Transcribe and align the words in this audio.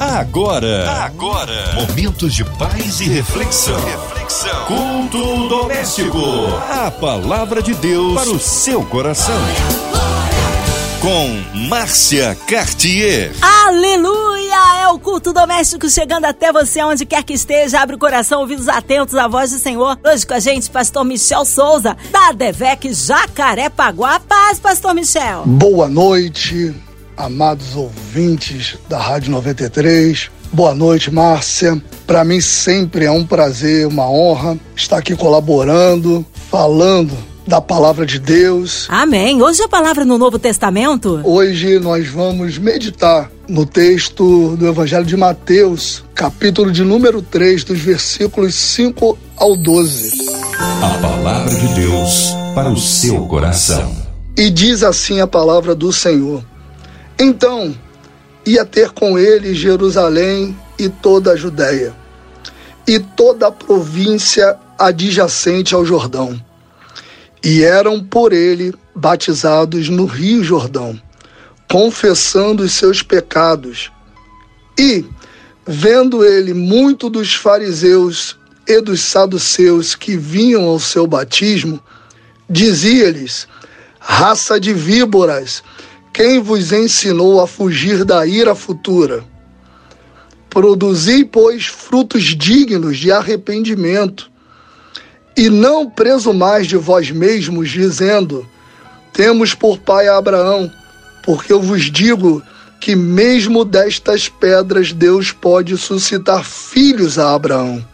Agora, 0.00 0.92
agora, 1.02 1.74
momentos 1.74 2.32
de 2.32 2.44
paz 2.44 3.00
e 3.00 3.08
reflexão. 3.08 3.80
reflexão. 3.84 4.64
Culto 4.66 5.48
doméstico. 5.48 6.20
A 6.70 6.88
palavra 6.88 7.60
de 7.60 7.74
Deus 7.74 8.14
para 8.14 8.30
o 8.30 8.38
seu 8.38 8.84
coração. 8.84 9.34
Com 11.00 11.66
Márcia 11.68 12.36
Cartier. 12.46 13.32
Aleluia! 13.42 14.82
É 14.82 14.88
o 14.88 15.00
culto 15.00 15.32
doméstico 15.32 15.90
chegando 15.90 16.26
até 16.26 16.52
você 16.52 16.80
onde 16.84 17.04
quer 17.04 17.24
que 17.24 17.32
esteja. 17.32 17.80
Abre 17.80 17.96
o 17.96 17.98
coração, 17.98 18.40
ouvidos 18.40 18.68
atentos 18.68 19.16
à 19.16 19.26
voz 19.26 19.50
do 19.50 19.58
Senhor. 19.58 19.98
Hoje 20.04 20.24
com 20.24 20.34
a 20.34 20.38
gente, 20.38 20.70
pastor 20.70 21.04
Michel 21.04 21.44
Souza, 21.44 21.96
da 22.12 22.30
Devec 22.30 22.92
Jacarepaguá. 22.94 24.20
Paz, 24.20 24.60
pastor 24.60 24.94
Michel. 24.94 25.42
Boa 25.44 25.88
noite 25.88 26.87
amados 27.18 27.74
ouvintes 27.74 28.78
da 28.88 28.98
Rádio 28.98 29.32
93. 29.32 30.30
Boa 30.52 30.74
noite, 30.74 31.10
Márcia. 31.10 31.82
Para 32.06 32.24
mim 32.24 32.40
sempre 32.40 33.04
é 33.04 33.10
um 33.10 33.26
prazer, 33.26 33.86
uma 33.86 34.08
honra 34.08 34.56
estar 34.74 34.96
aqui 34.96 35.14
colaborando, 35.16 36.24
falando 36.50 37.12
da 37.46 37.60
palavra 37.60 38.06
de 38.06 38.18
Deus. 38.18 38.86
Amém. 38.88 39.42
Hoje 39.42 39.62
a 39.62 39.68
palavra 39.68 40.04
no 40.04 40.16
Novo 40.16 40.38
Testamento? 40.38 41.20
Hoje 41.24 41.78
nós 41.80 42.06
vamos 42.06 42.56
meditar 42.56 43.30
no 43.48 43.66
texto 43.66 44.56
do 44.56 44.68
Evangelho 44.68 45.04
de 45.04 45.16
Mateus, 45.16 46.04
capítulo 46.14 46.70
de 46.70 46.84
número 46.84 47.20
3, 47.20 47.64
dos 47.64 47.80
versículos 47.80 48.54
5 48.54 49.18
ao 49.36 49.56
12. 49.56 50.28
A 50.80 50.98
palavra 50.98 51.54
de 51.54 51.74
Deus 51.74 52.32
para 52.54 52.70
o 52.70 52.78
seu 52.78 53.26
coração. 53.26 54.08
E 54.36 54.50
diz 54.50 54.84
assim 54.84 55.20
a 55.20 55.26
palavra 55.26 55.74
do 55.74 55.92
Senhor: 55.92 56.44
então 57.18 57.74
ia 58.46 58.64
ter 58.64 58.90
com 58.90 59.18
ele 59.18 59.54
Jerusalém 59.54 60.56
e 60.78 60.88
toda 60.88 61.32
a 61.32 61.36
Judéia, 61.36 61.94
e 62.86 62.98
toda 62.98 63.48
a 63.48 63.52
província 63.52 64.56
adjacente 64.78 65.74
ao 65.74 65.84
Jordão. 65.84 66.40
E 67.44 67.62
eram 67.62 68.02
por 68.02 68.32
ele 68.32 68.74
batizados 68.94 69.88
no 69.88 70.06
Rio 70.06 70.42
Jordão, 70.42 71.00
confessando 71.70 72.62
os 72.62 72.72
seus 72.72 73.02
pecados. 73.02 73.92
E, 74.78 75.04
vendo 75.66 76.24
ele 76.24 76.54
muito 76.54 77.10
dos 77.10 77.34
fariseus 77.34 78.36
e 78.66 78.80
dos 78.80 79.00
saduceus 79.00 79.94
que 79.94 80.16
vinham 80.16 80.64
ao 80.64 80.78
seu 80.78 81.06
batismo, 81.06 81.80
dizia-lhes: 82.48 83.46
Raça 83.98 84.58
de 84.58 84.72
víboras, 84.72 85.62
quem 86.12 86.40
vos 86.40 86.72
ensinou 86.72 87.40
a 87.40 87.46
fugir 87.46 88.04
da 88.04 88.26
ira 88.26 88.54
futura? 88.54 89.24
Produzi, 90.50 91.24
pois, 91.24 91.66
frutos 91.66 92.24
dignos 92.36 92.98
de 92.98 93.12
arrependimento, 93.12 94.30
e 95.36 95.48
não 95.48 95.88
presumais 95.88 96.66
de 96.66 96.76
vós 96.76 97.10
mesmos, 97.10 97.70
dizendo: 97.70 98.44
Temos 99.12 99.54
por 99.54 99.78
pai 99.78 100.08
Abraão, 100.08 100.70
porque 101.22 101.52
eu 101.52 101.62
vos 101.62 101.90
digo 101.90 102.42
que 102.80 102.96
mesmo 102.96 103.64
destas 103.64 104.28
pedras 104.28 104.92
Deus 104.92 105.30
pode 105.30 105.76
suscitar 105.76 106.44
filhos 106.44 107.18
a 107.18 107.34
Abraão. 107.34 107.84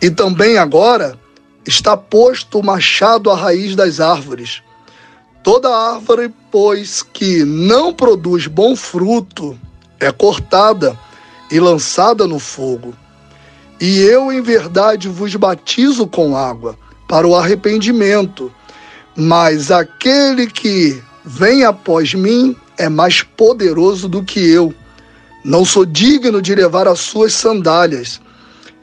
E 0.00 0.10
também 0.10 0.56
agora 0.56 1.18
está 1.66 1.96
posto 1.96 2.60
o 2.60 2.64
machado 2.64 3.30
à 3.30 3.36
raiz 3.36 3.74
das 3.74 4.00
árvores. 4.00 4.62
Toda 5.42 5.68
árvore, 5.68 6.32
pois, 6.50 7.02
que 7.02 7.44
não 7.44 7.92
produz 7.92 8.46
bom 8.46 8.74
fruto, 8.74 9.58
é 10.00 10.10
cortada 10.12 10.98
e 11.50 11.58
lançada 11.58 12.26
no 12.26 12.38
fogo. 12.38 12.94
E 13.80 14.00
eu, 14.00 14.32
em 14.32 14.42
verdade, 14.42 15.08
vos 15.08 15.34
batizo 15.36 16.06
com 16.06 16.36
água 16.36 16.76
para 17.08 17.26
o 17.26 17.34
arrependimento, 17.34 18.52
mas 19.16 19.70
aquele 19.70 20.48
que 20.48 21.00
vem 21.24 21.64
após 21.64 22.12
mim 22.14 22.56
é 22.76 22.88
mais 22.88 23.22
poderoso 23.22 24.08
do 24.08 24.22
que 24.22 24.40
eu. 24.40 24.74
Não 25.44 25.64
sou 25.64 25.86
digno 25.86 26.42
de 26.42 26.54
levar 26.54 26.88
as 26.88 27.00
suas 27.00 27.32
sandálias. 27.32 28.20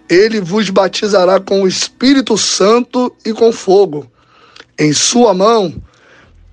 Ele 0.09 0.39
vos 0.39 0.69
batizará 0.69 1.39
com 1.39 1.63
o 1.63 1.67
Espírito 1.67 2.37
Santo 2.37 3.13
e 3.25 3.33
com 3.33 3.51
fogo. 3.51 4.09
Em 4.77 4.93
sua 4.93 5.33
mão 5.33 5.73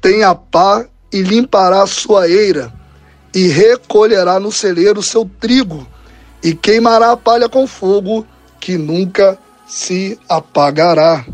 tem 0.03 0.25
a 0.25 0.35
pá 0.35 0.85
e 1.13 1.23
limpará 1.23 1.87
sua 1.87 2.29
eira, 2.29 2.73
e 3.33 3.47
recolherá 3.47 4.41
no 4.41 4.51
celeiro 4.51 5.01
seu 5.01 5.31
trigo, 5.41 5.87
e 6.43 6.55
queimará 6.55 7.13
a 7.13 7.17
palha 7.17 7.49
com 7.49 7.67
fogo, 7.69 8.27
que 8.61 8.77
nunca 8.77 9.39
se 9.67 10.19
apagará. 10.29 11.25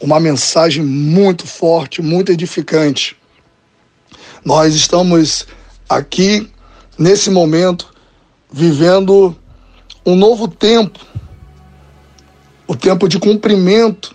Uma 0.00 0.20
mensagem 0.20 0.84
muito 0.84 1.46
forte, 1.46 2.00
muito 2.00 2.30
edificante. 2.30 3.16
Nós 4.44 4.74
estamos 4.74 5.46
aqui, 5.88 6.48
nesse 6.96 7.28
momento, 7.28 7.92
vivendo 8.52 9.36
um 10.04 10.14
novo 10.14 10.46
tempo 10.46 11.00
o 12.68 12.74
tempo 12.74 13.08
de 13.08 13.18
cumprimento 13.18 14.14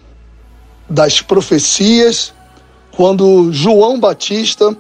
das 0.89 1.21
profecias 1.21 2.33
quando 2.95 3.51
João 3.51 3.99
Batista, 3.99 4.75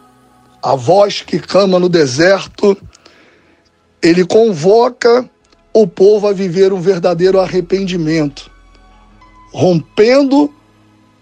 a 0.61 0.75
voz 0.75 1.21
que 1.21 1.39
clama 1.39 1.79
no 1.79 1.89
deserto, 1.89 2.77
ele 4.01 4.25
convoca 4.25 5.29
o 5.73 5.87
povo 5.87 6.27
a 6.27 6.33
viver 6.33 6.73
um 6.73 6.81
verdadeiro 6.81 7.39
arrependimento, 7.39 8.51
rompendo 9.53 10.53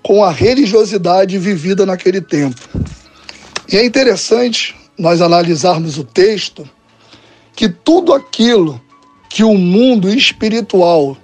com 0.02 0.24
a 0.24 0.32
religiosidade 0.32 1.38
vivida 1.38 1.86
naquele 1.86 2.22
tempo. 2.22 2.60
E 3.72 3.78
é 3.78 3.86
interessante 3.86 4.76
nós 4.98 5.22
analisarmos 5.22 5.98
o 5.98 6.04
texto 6.04 6.68
que 7.56 7.70
tudo 7.70 8.14
aquilo 8.14 8.82
que 9.30 9.44
o 9.44 9.54
mundo 9.56 10.10
espiritual 10.10 11.16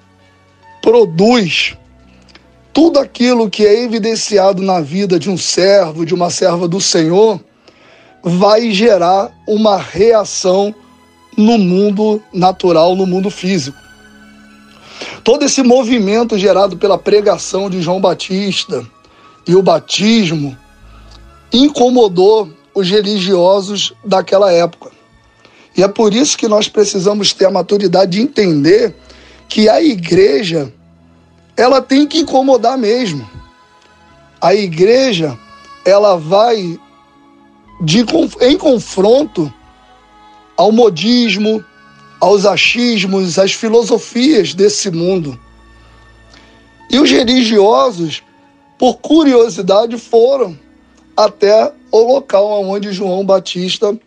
produz 0.81 1.75
tudo 2.75 2.99
aquilo 2.99 3.49
que 3.49 3.65
é 3.65 3.83
evidenciado 3.83 4.61
na 4.61 4.81
vida 4.81 5.17
de 5.17 5.29
um 5.29 5.37
servo, 5.37 6.05
de 6.05 6.13
uma 6.13 6.29
serva 6.29 6.67
do 6.67 6.81
Senhor, 6.81 7.39
vai 8.21 8.69
gerar 8.71 9.31
uma 9.47 9.77
reação 9.77 10.75
no 11.37 11.57
mundo 11.57 12.21
natural, 12.33 12.93
no 12.93 13.05
mundo 13.05 13.29
físico. 13.29 13.77
Todo 15.23 15.45
esse 15.45 15.63
movimento 15.63 16.37
gerado 16.37 16.75
pela 16.75 16.97
pregação 16.97 17.69
de 17.69 17.81
João 17.81 18.01
Batista 18.01 18.85
e 19.47 19.55
o 19.55 19.63
batismo 19.63 20.57
incomodou 21.53 22.49
os 22.73 22.89
religiosos 22.89 23.93
daquela 24.03 24.51
época. 24.51 24.91
E 25.77 25.81
é 25.81 25.87
por 25.87 26.13
isso 26.13 26.37
que 26.37 26.49
nós 26.49 26.67
precisamos 26.67 27.31
ter 27.31 27.45
a 27.45 27.51
maturidade 27.51 28.17
de 28.17 28.21
entender 28.21 28.93
que 29.47 29.69
a 29.69 29.81
igreja 29.81 30.73
ela 31.57 31.81
tem 31.81 32.07
que 32.07 32.19
incomodar 32.19 32.77
mesmo. 32.77 33.29
A 34.41 34.53
igreja, 34.53 35.37
ela 35.85 36.17
vai 36.17 36.79
de, 37.81 38.05
em 38.41 38.57
confronto 38.57 39.51
ao 40.57 40.71
modismo, 40.71 41.63
aos 42.19 42.45
achismos, 42.45 43.37
às 43.37 43.53
filosofias 43.53 44.53
desse 44.53 44.89
mundo. 44.89 45.39
E 46.89 46.99
os 46.99 47.09
religiosos, 47.09 48.23
por 48.77 48.97
curiosidade, 48.97 49.97
foram 49.97 50.57
até 51.15 51.71
o 51.91 51.99
local 51.99 52.63
onde 52.63 52.91
João 52.91 53.25
Batista 53.25 53.97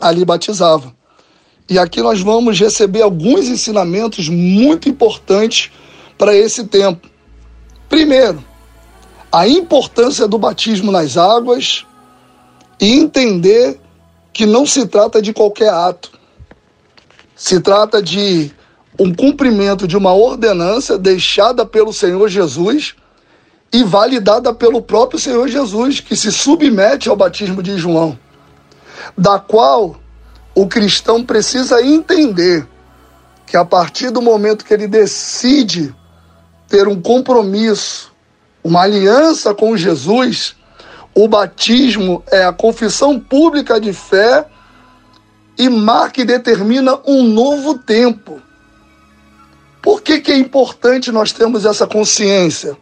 ali 0.00 0.24
batizava. 0.24 0.94
E 1.68 1.78
aqui 1.78 2.02
nós 2.02 2.20
vamos 2.20 2.58
receber 2.58 3.02
alguns 3.02 3.46
ensinamentos 3.46 4.28
muito 4.28 4.88
importantes 4.88 5.70
para 6.18 6.34
esse 6.34 6.64
tempo. 6.64 7.08
Primeiro, 7.88 8.44
a 9.32 9.48
importância 9.48 10.28
do 10.28 10.38
batismo 10.38 10.92
nas 10.92 11.16
águas 11.16 11.86
e 12.80 12.92
entender 12.98 13.80
que 14.32 14.46
não 14.46 14.66
se 14.66 14.86
trata 14.86 15.20
de 15.22 15.32
qualquer 15.32 15.70
ato. 15.70 16.12
Se 17.36 17.60
trata 17.60 18.02
de 18.02 18.52
um 18.98 19.12
cumprimento 19.12 19.88
de 19.88 19.96
uma 19.96 20.12
ordenança 20.12 20.96
deixada 20.96 21.66
pelo 21.66 21.92
Senhor 21.92 22.28
Jesus 22.28 22.94
e 23.72 23.82
validada 23.82 24.54
pelo 24.54 24.80
próprio 24.80 25.18
Senhor 25.18 25.48
Jesus, 25.48 25.98
que 25.98 26.14
se 26.14 26.30
submete 26.30 27.08
ao 27.08 27.16
batismo 27.16 27.60
de 27.60 27.76
João, 27.76 28.16
da 29.18 29.38
qual 29.38 29.96
o 30.54 30.68
cristão 30.68 31.24
precisa 31.24 31.82
entender 31.82 32.66
que 33.46 33.56
a 33.56 33.64
partir 33.64 34.10
do 34.10 34.22
momento 34.22 34.64
que 34.64 34.72
ele 34.72 34.86
decide 34.86 35.94
ter 36.74 36.88
um 36.88 37.00
compromisso, 37.00 38.12
uma 38.64 38.82
aliança 38.82 39.54
com 39.54 39.76
Jesus, 39.76 40.56
o 41.14 41.28
batismo 41.28 42.20
é 42.32 42.44
a 42.44 42.52
confissão 42.52 43.20
pública 43.20 43.80
de 43.80 43.92
fé 43.92 44.44
e 45.56 45.68
marca 45.68 46.20
e 46.20 46.24
determina 46.24 46.98
um 47.06 47.22
novo 47.22 47.78
tempo. 47.78 48.42
Por 49.80 50.02
que, 50.02 50.18
que 50.20 50.32
é 50.32 50.36
importante 50.36 51.12
nós 51.12 51.30
termos 51.30 51.64
essa 51.64 51.86
consciência? 51.86 52.76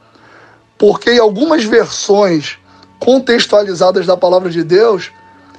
Porque 0.79 1.11
em 1.11 1.19
algumas 1.19 1.63
versões 1.63 2.57
contextualizadas 2.99 4.07
da 4.07 4.17
palavra 4.17 4.49
de 4.49 4.65
Deus, 4.65 5.11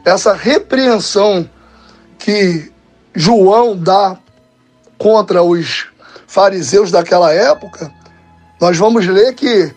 essa 0.03 0.33
repreensão 0.33 1.47
que 2.17 2.71
João 3.13 3.77
dá 3.77 4.17
contra 4.97 5.43
os 5.43 5.85
fariseus 6.25 6.89
daquela 6.89 7.31
época, 7.31 7.93
nós 8.63 8.77
vamos 8.77 9.05
ler 9.05 9.33
que 9.33 9.75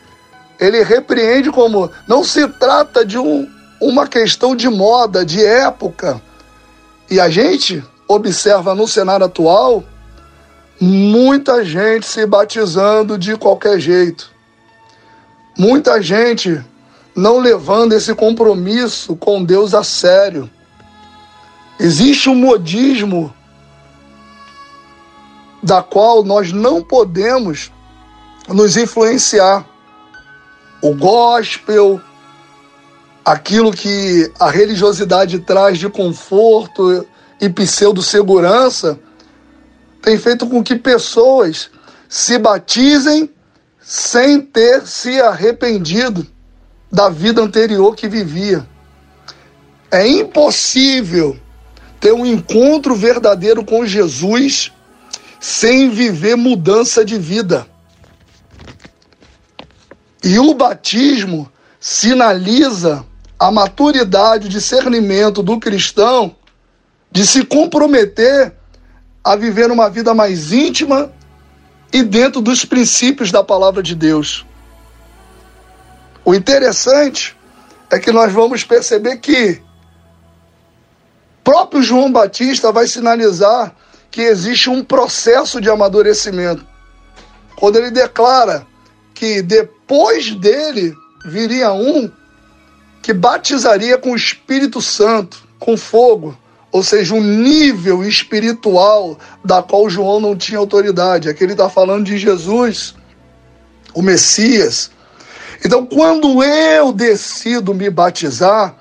ele 0.60 0.84
repreende 0.84 1.50
como 1.50 1.90
não 2.06 2.22
se 2.22 2.46
trata 2.46 3.04
de 3.04 3.18
um, 3.18 3.50
uma 3.80 4.06
questão 4.06 4.54
de 4.54 4.68
moda, 4.68 5.26
de 5.26 5.44
época. 5.44 6.22
E 7.10 7.18
a 7.18 7.28
gente 7.28 7.82
observa 8.06 8.76
no 8.76 8.86
cenário 8.86 9.26
atual 9.26 9.82
muita 10.80 11.64
gente 11.64 12.06
se 12.06 12.24
batizando 12.26 13.18
de 13.18 13.36
qualquer 13.36 13.80
jeito. 13.80 14.30
Muita 15.58 16.00
gente 16.00 16.64
não 17.12 17.40
levando 17.40 17.92
esse 17.92 18.14
compromisso 18.14 19.16
com 19.16 19.42
Deus 19.42 19.74
a 19.74 19.82
sério. 19.82 20.48
Existe 21.80 22.28
um 22.28 22.36
modismo 22.36 23.34
da 25.60 25.82
qual 25.82 26.22
nós 26.22 26.52
não 26.52 26.84
podemos 26.84 27.72
nos 28.48 28.76
influenciar. 28.76 29.66
O 30.80 30.94
gospel, 30.94 32.00
aquilo 33.24 33.72
que 33.72 34.30
a 34.38 34.50
religiosidade 34.50 35.40
traz 35.40 35.78
de 35.78 35.88
conforto 35.88 37.06
e 37.40 37.48
pseudo-segurança, 37.48 38.98
tem 40.02 40.18
feito 40.18 40.46
com 40.46 40.62
que 40.62 40.76
pessoas 40.76 41.70
se 42.08 42.38
batizem 42.38 43.30
sem 43.80 44.40
ter 44.40 44.86
se 44.86 45.20
arrependido 45.20 46.26
da 46.90 47.08
vida 47.08 47.42
anterior 47.42 47.94
que 47.94 48.08
vivia. 48.08 48.66
É 49.90 50.06
impossível 50.06 51.36
ter 52.00 52.12
um 52.12 52.26
encontro 52.26 52.94
verdadeiro 52.94 53.64
com 53.64 53.86
Jesus 53.86 54.72
sem 55.40 55.90
viver 55.90 56.36
mudança 56.36 57.04
de 57.04 57.18
vida. 57.18 57.66
E 60.26 60.40
o 60.40 60.54
batismo 60.54 61.48
sinaliza 61.78 63.06
a 63.38 63.52
maturidade, 63.52 64.48
o 64.48 64.50
discernimento 64.50 65.40
do 65.40 65.60
cristão 65.60 66.34
de 67.12 67.24
se 67.24 67.44
comprometer 67.44 68.52
a 69.22 69.36
viver 69.36 69.70
uma 69.70 69.88
vida 69.88 70.12
mais 70.14 70.50
íntima 70.50 71.12
e 71.92 72.02
dentro 72.02 72.40
dos 72.40 72.64
princípios 72.64 73.30
da 73.30 73.44
palavra 73.44 73.80
de 73.80 73.94
Deus. 73.94 74.44
O 76.24 76.34
interessante 76.34 77.36
é 77.88 77.96
que 77.96 78.10
nós 78.10 78.32
vamos 78.32 78.64
perceber 78.64 79.18
que 79.18 79.62
próprio 81.44 81.84
João 81.84 82.10
Batista 82.10 82.72
vai 82.72 82.88
sinalizar 82.88 83.76
que 84.10 84.22
existe 84.22 84.68
um 84.68 84.82
processo 84.82 85.60
de 85.60 85.70
amadurecimento. 85.70 86.66
Quando 87.54 87.76
ele 87.76 87.92
declara 87.92 88.66
que 89.14 89.40
depois 89.40 89.75
dele 90.36 90.94
viria 91.24 91.72
um 91.72 92.10
que 93.02 93.12
batizaria 93.12 93.96
com 93.98 94.12
o 94.12 94.16
Espírito 94.16 94.80
Santo, 94.80 95.46
com 95.58 95.76
fogo, 95.76 96.36
ou 96.72 96.82
seja, 96.82 97.14
um 97.14 97.20
nível 97.20 98.02
espiritual 98.02 99.18
da 99.44 99.62
qual 99.62 99.88
João 99.88 100.20
não 100.20 100.36
tinha 100.36 100.58
autoridade. 100.58 101.28
Aqui 101.28 101.44
ele 101.44 101.52
está 101.52 101.70
falando 101.70 102.04
de 102.04 102.18
Jesus, 102.18 102.94
o 103.94 104.02
Messias, 104.02 104.90
então, 105.64 105.86
quando 105.86 106.42
eu 106.42 106.92
decido 106.92 107.74
me 107.74 107.88
batizar, 107.90 108.74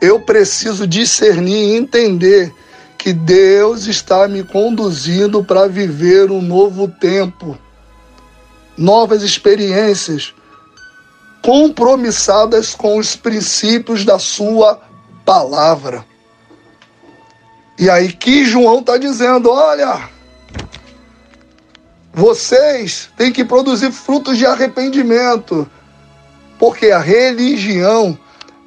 eu 0.00 0.20
preciso 0.20 0.86
discernir 0.86 1.74
e 1.74 1.76
entender 1.76 2.52
que 2.96 3.12
Deus 3.12 3.86
está 3.86 4.26
me 4.26 4.42
conduzindo 4.42 5.44
para 5.44 5.68
viver 5.68 6.30
um 6.30 6.42
novo 6.42 6.88
tempo, 6.88 7.56
novas 8.78 9.22
experiências, 9.22 10.32
compromissadas 11.42 12.74
com 12.74 12.96
os 12.96 13.16
princípios 13.16 14.04
da 14.04 14.18
Sua 14.18 14.80
palavra. 15.24 16.04
E 17.78 17.90
aí 17.90 18.12
que 18.12 18.44
João 18.44 18.78
está 18.78 18.96
dizendo: 18.96 19.50
olha, 19.50 20.08
vocês 22.14 23.10
têm 23.16 23.32
que 23.32 23.44
produzir 23.44 23.92
frutos 23.92 24.38
de 24.38 24.46
arrependimento 24.46 25.68
porque 26.58 26.90
a 26.90 26.98
religião 26.98 28.18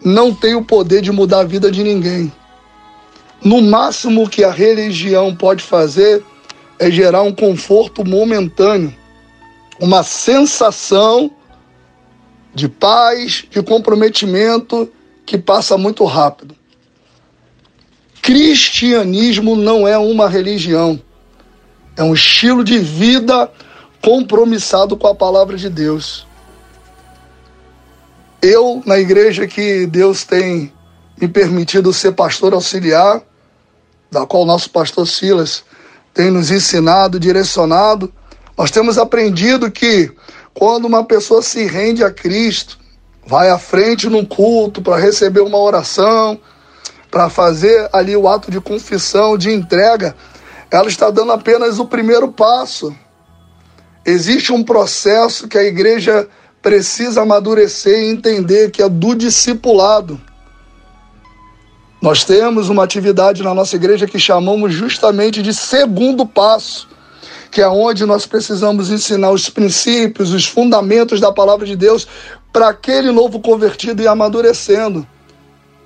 não 0.04 0.34
tem 0.34 0.56
o 0.56 0.63
poder 0.63 1.02
de 1.02 1.12
mudar 1.12 1.42
a 1.42 1.46
vida 1.46 1.69
de 1.69 1.84
ninguém. 1.84 2.31
No 3.44 3.62
máximo 3.62 4.30
que 4.30 4.44
a 4.44 4.52
religião 4.52 5.36
pode 5.36 5.63
fazer 5.63 6.24
é 6.80 6.90
gerar 6.90 7.22
um 7.24 7.34
conforto 7.34 8.08
momentâneo, 8.08 8.96
uma 9.81 10.04
sensação 10.04 11.31
de 12.54 12.69
paz, 12.69 13.45
de 13.50 13.63
comprometimento 13.63 14.88
que 15.25 15.39
passa 15.39 15.75
muito 15.75 16.06
rápido. 16.06 16.56
Cristianismo 18.22 19.56
não 19.56 19.88
é 19.88 19.98
uma 19.98 20.30
religião, 20.30 21.01
é 21.98 22.04
um 22.04 22.13
estilo 22.13 22.63
de 22.63 22.78
vida 22.78 23.51
compromissado 24.04 24.95
com 24.95 25.07
a 25.07 25.16
palavra 25.16 25.57
de 25.57 25.69
Deus. 25.69 26.27
Eu, 28.39 28.84
na 28.86 29.00
igreja 29.00 29.48
que 29.48 29.88
Deus 29.88 30.24
tem 30.24 30.72
me 31.19 31.27
permitido 31.27 31.92
ser 31.92 32.12
pastor 32.12 32.54
auxiliar, 32.54 33.24
da 34.12 34.27
qual 34.27 34.45
nosso 34.45 34.69
pastor 34.69 35.07
Silas 35.07 35.63
tem 36.13 36.30
nos 36.30 36.51
ensinado, 36.51 37.19
direcionado, 37.19 38.13
nós 38.57 38.71
temos 38.71 38.98
aprendido 38.98 39.71
que 39.71 40.12
quando 40.53 40.86
uma 40.86 41.03
pessoa 41.03 41.42
se 41.42 41.65
rende 41.65 42.03
a 42.03 42.12
Cristo, 42.12 42.77
vai 43.25 43.50
à 43.50 43.57
frente 43.57 44.09
num 44.09 44.25
culto 44.25 44.81
para 44.81 44.98
receber 44.98 45.42
uma 45.42 45.57
oração, 45.57 46.39
para 47.09 47.30
fazer 47.30 47.89
ali 47.92 48.15
o 48.15 48.27
ato 48.27 48.50
de 48.50 48.59
confissão, 48.59 49.38
de 49.38 49.51
entrega, 49.51 50.15
ela 50.69 50.88
está 50.88 51.09
dando 51.09 51.31
apenas 51.31 51.79
o 51.79 51.86
primeiro 51.86 52.31
passo. 52.31 52.96
Existe 54.05 54.51
um 54.51 54.63
processo 54.63 55.48
que 55.48 55.58
a 55.58 55.63
igreja 55.63 56.27
precisa 56.62 57.22
amadurecer 57.22 58.00
e 58.00 58.12
entender 58.12 58.72
que 58.72 58.81
é 58.81 58.88
do 58.88 59.13
discipulado. 59.13 60.20
Nós 62.01 62.24
temos 62.24 62.70
uma 62.70 62.84
atividade 62.84 63.43
na 63.43 63.53
nossa 63.53 63.75
igreja 63.75 64.08
que 64.08 64.17
chamamos 64.17 64.74
justamente 64.74 65.41
de 65.41 65.53
segundo 65.53 66.25
passo, 66.25 66.88
que 67.51 67.62
é 67.62 67.67
onde 67.67 68.05
nós 68.05 68.25
precisamos 68.25 68.89
ensinar 68.89 69.29
os 69.31 69.50
princípios, 69.50 70.34
os 70.34 70.46
fundamentos 70.46 71.20
da 71.20 71.34
palavra 71.34 71.65
de 71.65 71.75
Deus 71.75 72.08
para 72.51 72.70
aquele 72.70 73.12
novo 73.12 73.41
convertido 73.41 74.01
ir 74.01 74.08
amadurecendo. 74.08 75.05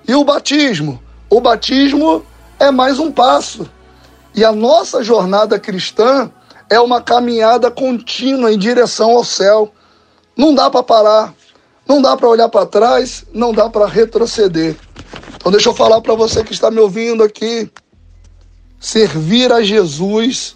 E 0.07 0.13
o 0.13 0.23
batismo? 0.23 1.01
O 1.27 1.41
batismo 1.41 2.23
é 2.59 2.69
mais 2.69 2.99
um 2.99 3.11
passo. 3.11 3.67
E 4.35 4.45
a 4.45 4.51
nossa 4.51 5.03
jornada 5.03 5.59
cristã 5.59 6.31
é 6.69 6.79
uma 6.79 7.01
caminhada 7.01 7.71
contínua 7.71 8.53
em 8.53 8.59
direção 8.59 9.11
ao 9.11 9.23
céu. 9.23 9.73
Não 10.37 10.53
dá 10.53 10.69
para 10.69 10.83
parar, 10.83 11.33
não 11.87 11.99
dá 11.99 12.15
para 12.15 12.29
olhar 12.29 12.49
para 12.49 12.67
trás, 12.67 13.25
não 13.33 13.51
dá 13.51 13.69
para 13.69 13.87
retroceder. 13.87 14.75
Então 15.35 15.51
deixa 15.51 15.69
eu 15.69 15.73
falar 15.73 15.99
para 16.01 16.13
você 16.13 16.43
que 16.43 16.53
está 16.53 16.69
me 16.69 16.79
ouvindo 16.79 17.23
aqui. 17.23 17.71
Servir 18.79 19.51
a 19.51 19.63
Jesus 19.63 20.55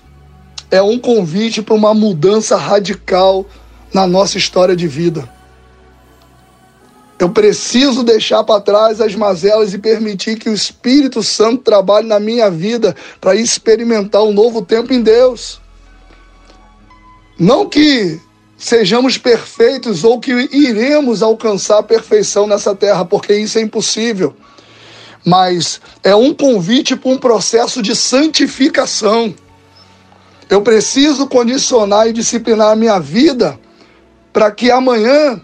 é 0.72 0.82
um 0.82 1.00
convite 1.00 1.62
para 1.62 1.74
uma 1.74 1.94
mudança 1.94 2.56
radical 2.56 3.46
na 3.94 4.06
nossa 4.06 4.38
história 4.38 4.76
de 4.76 4.88
vida. 4.88 5.28
Eu 7.20 7.30
preciso 7.30 8.02
deixar 8.02 8.46
para 8.46 8.62
trás 8.62 9.02
as 9.02 9.14
mazelas 9.14 9.74
e 9.74 9.78
permitir 9.78 10.38
que 10.38 10.50
o 10.50 10.54
Espírito 10.54 11.22
Santo 11.22 11.64
trabalhe 11.64 12.08
na 12.08 12.20
minha 12.20 12.50
vida 12.50 12.96
para 13.20 13.36
experimentar 13.36 14.24
um 14.24 14.32
novo 14.32 14.62
tempo 14.62 14.94
em 14.94 15.02
Deus. 15.02 15.60
Não 17.38 17.68
que 17.68 18.20
sejamos 18.58 19.18
perfeitos 19.18 20.06
ou 20.06 20.18
que 20.20 20.32
iremos 20.52 21.22
alcançar 21.22 21.80
a 21.80 21.84
perfeição 21.84 22.48
nessa 22.48 22.74
terra, 22.74 23.04
porque 23.04 23.34
isso 23.34 23.58
é 23.58 23.62
impossível. 23.62 24.34
Mas 25.26 25.82
é 26.02 26.16
um 26.16 26.34
convite 26.34 26.96
para 26.96 27.12
um 27.12 27.18
processo 27.18 27.82
de 27.82 27.96
santificação. 27.96 29.36
Eu 30.50 30.62
preciso 30.62 31.28
condicionar 31.28 32.08
e 32.08 32.14
disciplinar 32.14 32.72
a 32.72 32.76
minha 32.76 33.00
vida 33.00 33.60
para 34.34 34.52
que 34.52 34.72
amanhã 34.72 35.40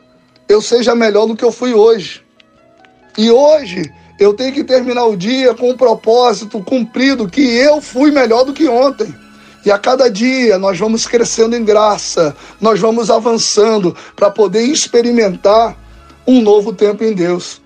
eu 0.50 0.62
seja 0.62 0.96
melhor 0.96 1.28
do 1.28 1.36
que 1.36 1.44
eu 1.44 1.52
fui 1.52 1.74
hoje. 1.74 2.24
E 3.18 3.30
hoje 3.32 3.92
Eu 4.18 4.34
tenho 4.34 4.54
que 4.54 4.64
terminar 4.64 5.06
o 5.06 5.18
dia 5.18 5.54
com 5.54 5.72
um 5.72 5.78
propósito 5.78 6.62
cumprido, 6.62 7.28
que 7.28 7.42
eu 7.42 7.82
fui 7.82 8.12
melhor 8.12 8.46
do 8.46 8.54
que 8.54 8.68
ontem. 8.68 9.14
E 9.66 9.72
a 9.72 9.78
cada 9.78 10.10
dia 10.10 10.58
nós 10.58 10.78
vamos 10.80 11.06
crescendo 11.06 11.56
em 11.56 11.66
graça, 11.66 12.36
nós 12.62 12.80
vamos 12.80 13.10
avançando 13.10 13.96
para 14.16 14.32
poder 14.32 14.62
experimentar 14.62 15.76
um 16.26 16.42
novo 16.42 16.72
tempo 16.72 17.04
em 17.04 17.14
Deus. 17.14 17.62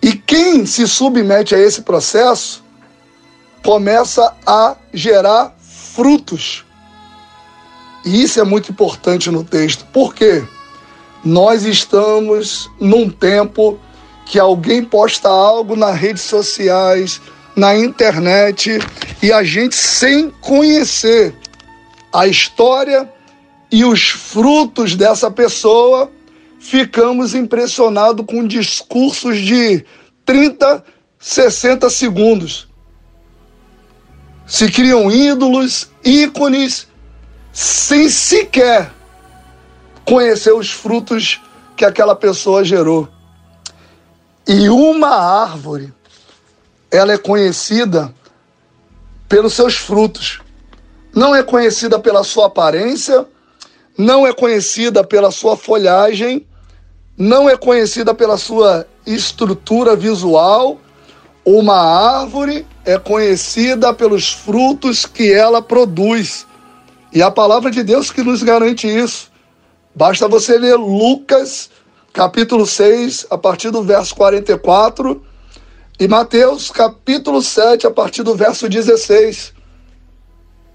E 0.00 0.12
quem 0.12 0.64
se 0.64 0.86
submete 0.88 1.54
a 1.54 1.58
esse 1.58 1.82
processo 1.82 2.64
começa 3.64 4.34
a 4.46 4.76
gerar 4.92 5.54
frutos. 5.94 6.64
E 8.04 8.22
isso 8.22 8.40
é 8.40 8.44
muito 8.44 8.72
importante 8.72 9.30
no 9.30 9.44
texto. 9.44 9.84
Por 9.92 10.14
quê? 10.14 10.44
Nós 11.24 11.64
estamos 11.64 12.68
num 12.80 13.08
tempo 13.08 13.78
que 14.26 14.38
alguém 14.38 14.84
posta 14.84 15.28
algo 15.28 15.76
nas 15.76 15.96
redes 15.96 16.22
sociais, 16.22 17.20
na 17.54 17.76
internet, 17.76 18.78
e 19.22 19.32
a 19.32 19.44
gente, 19.44 19.76
sem 19.76 20.30
conhecer 20.40 21.34
a 22.12 22.26
história 22.26 23.08
e 23.70 23.84
os 23.84 24.08
frutos 24.08 24.96
dessa 24.96 25.30
pessoa, 25.30 26.10
ficamos 26.58 27.34
impressionados 27.34 28.24
com 28.26 28.46
discursos 28.46 29.38
de 29.38 29.84
30, 30.24 30.84
60 31.18 31.88
segundos. 31.90 32.71
Se 34.52 34.70
criam 34.70 35.10
ídolos, 35.10 35.88
ícones, 36.04 36.86
sem 37.54 38.10
sequer 38.10 38.92
conhecer 40.04 40.52
os 40.52 40.70
frutos 40.70 41.40
que 41.74 41.86
aquela 41.86 42.14
pessoa 42.14 42.62
gerou. 42.62 43.08
E 44.46 44.68
uma 44.68 45.08
árvore, 45.08 45.90
ela 46.90 47.14
é 47.14 47.16
conhecida 47.16 48.14
pelos 49.26 49.54
seus 49.54 49.78
frutos. 49.78 50.42
Não 51.14 51.34
é 51.34 51.42
conhecida 51.42 51.98
pela 51.98 52.22
sua 52.22 52.48
aparência, 52.48 53.24
não 53.96 54.26
é 54.26 54.34
conhecida 54.34 55.02
pela 55.02 55.30
sua 55.30 55.56
folhagem, 55.56 56.46
não 57.16 57.48
é 57.48 57.56
conhecida 57.56 58.12
pela 58.12 58.36
sua 58.36 58.86
estrutura 59.06 59.96
visual. 59.96 60.78
Uma 61.44 61.76
árvore 62.20 62.64
é 62.84 62.98
conhecida 62.98 63.92
pelos 63.92 64.32
frutos 64.32 65.04
que 65.04 65.32
ela 65.32 65.60
produz. 65.60 66.46
E 67.12 67.20
a 67.20 67.30
palavra 67.30 67.70
de 67.70 67.82
Deus 67.82 68.10
que 68.10 68.22
nos 68.22 68.42
garante 68.42 68.86
isso. 68.86 69.30
Basta 69.94 70.28
você 70.28 70.56
ler 70.56 70.76
Lucas, 70.76 71.68
capítulo 72.12 72.64
6, 72.64 73.26
a 73.28 73.36
partir 73.36 73.70
do 73.70 73.82
verso 73.82 74.14
44, 74.14 75.22
e 75.98 76.08
Mateus, 76.08 76.70
capítulo 76.70 77.42
7, 77.42 77.86
a 77.86 77.90
partir 77.90 78.22
do 78.22 78.34
verso 78.34 78.68
16. 78.68 79.52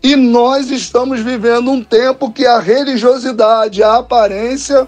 E 0.04 0.16
nós 0.16 0.70
estamos 0.70 1.22
vivendo 1.22 1.72
um 1.72 1.84
tempo 1.84 2.32
que 2.32 2.46
a 2.46 2.60
religiosidade, 2.60 3.82
a 3.82 3.96
aparência, 3.96 4.88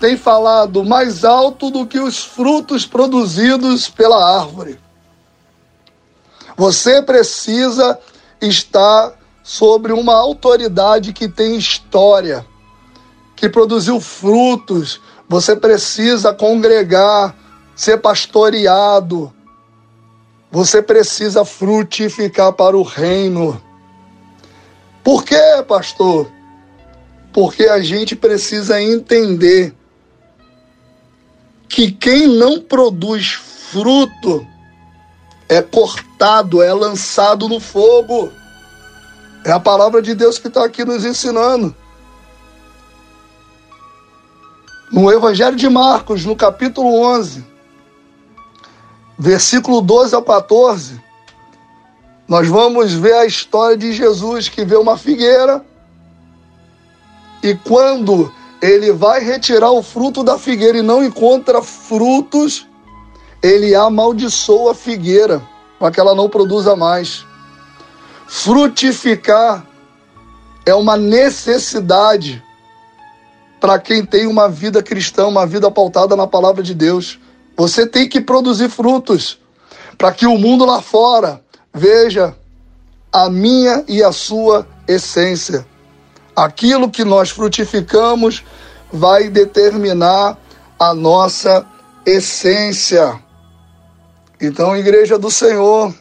tem 0.00 0.16
falado 0.16 0.84
mais 0.84 1.24
alto 1.24 1.70
do 1.70 1.86
que 1.86 1.98
os 1.98 2.18
frutos 2.24 2.86
produzidos 2.86 3.88
pela 3.88 4.40
árvore. 4.40 4.78
Você 6.56 7.02
precisa 7.02 7.98
estar 8.40 9.12
sobre 9.42 9.92
uma 9.92 10.14
autoridade 10.14 11.12
que 11.12 11.28
tem 11.28 11.56
história 11.56 12.46
que 13.38 13.48
produziu 13.48 14.00
frutos, 14.00 15.00
você 15.28 15.54
precisa 15.54 16.34
congregar, 16.34 17.36
ser 17.76 17.98
pastoreado. 17.98 19.32
Você 20.50 20.82
precisa 20.82 21.44
frutificar 21.44 22.52
para 22.52 22.76
o 22.76 22.82
reino. 22.82 23.62
Por 25.04 25.22
quê, 25.22 25.62
pastor? 25.68 26.28
Porque 27.32 27.64
a 27.64 27.80
gente 27.80 28.16
precisa 28.16 28.82
entender 28.82 29.72
que 31.68 31.92
quem 31.92 32.26
não 32.26 32.60
produz 32.60 33.32
fruto 33.32 34.46
é 35.48 35.60
cortado, 35.62 36.62
é 36.62 36.72
lançado 36.72 37.48
no 37.48 37.60
fogo. 37.60 38.32
É 39.44 39.52
a 39.52 39.60
palavra 39.60 40.02
de 40.02 40.14
Deus 40.14 40.38
que 40.38 40.48
está 40.48 40.64
aqui 40.64 40.84
nos 40.84 41.04
ensinando. 41.04 41.74
No 44.90 45.12
Evangelho 45.12 45.56
de 45.56 45.68
Marcos, 45.68 46.24
no 46.24 46.34
capítulo 46.34 47.00
11, 47.02 47.44
versículo 49.18 49.82
12 49.82 50.14
ao 50.14 50.22
14, 50.22 51.00
nós 52.26 52.48
vamos 52.48 52.92
ver 52.94 53.14
a 53.14 53.26
história 53.26 53.76
de 53.76 53.92
Jesus 53.92 54.48
que 54.48 54.64
vê 54.64 54.76
uma 54.76 54.96
figueira 54.96 55.64
e 57.42 57.54
quando 57.54 58.32
ele 58.60 58.92
vai 58.92 59.20
retirar 59.20 59.70
o 59.70 59.82
fruto 59.82 60.22
da 60.24 60.38
figueira 60.38 60.78
e 60.78 60.82
não 60.82 61.04
encontra 61.04 61.62
frutos, 61.62 62.66
ele 63.42 63.74
amaldiçoa 63.74 64.72
a 64.72 64.74
figueira 64.74 65.42
para 65.78 65.90
que 65.92 66.00
ela 66.00 66.14
não 66.14 66.28
produza 66.28 66.74
mais. 66.74 67.24
Frutificar 68.26 69.64
é 70.66 70.74
uma 70.74 70.96
necessidade 70.96 72.42
para 73.60 73.78
quem 73.78 74.04
tem 74.04 74.26
uma 74.26 74.48
vida 74.48 74.82
cristã, 74.82 75.26
uma 75.26 75.46
vida 75.46 75.70
pautada 75.70 76.14
na 76.14 76.26
palavra 76.26 76.62
de 76.62 76.74
Deus. 76.74 77.18
Você 77.56 77.86
tem 77.86 78.08
que 78.08 78.20
produzir 78.20 78.68
frutos 78.68 79.38
para 79.96 80.12
que 80.12 80.26
o 80.26 80.38
mundo 80.38 80.64
lá 80.64 80.82
fora 80.82 81.42
veja 81.72 82.36
a 83.12 83.30
minha 83.30 83.84
e 83.88 84.02
a 84.02 84.12
sua 84.12 84.66
essência. 84.86 85.66
Aquilo 86.44 86.90
que 86.90 87.04
nós 87.04 87.30
frutificamos 87.30 88.44
vai 88.92 89.28
determinar 89.28 90.38
a 90.78 90.94
nossa 90.94 91.66
essência. 92.06 93.18
Então, 94.40 94.76
igreja 94.76 95.18
do 95.18 95.30
Senhor, 95.30 95.92